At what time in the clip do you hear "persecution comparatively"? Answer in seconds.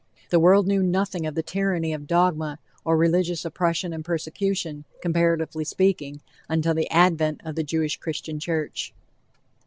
4.03-5.63